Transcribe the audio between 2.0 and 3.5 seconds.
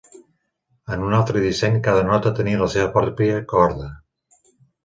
nota tenia la seva pròpia